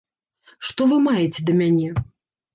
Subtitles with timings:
[0.69, 1.89] Што вы маеце да мяне?